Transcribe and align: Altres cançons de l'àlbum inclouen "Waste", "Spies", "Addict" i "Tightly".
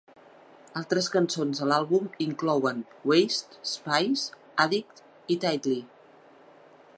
Altres 0.79 1.09
cançons 1.15 1.61
de 1.63 1.67
l'àlbum 1.71 2.07
inclouen 2.27 2.79
"Waste", 3.11 3.61
"Spies", 3.73 4.25
"Addict" 4.67 5.05
i 5.35 5.39
"Tightly". 5.45 5.79